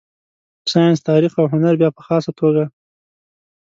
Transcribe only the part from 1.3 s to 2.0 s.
او هنر بیا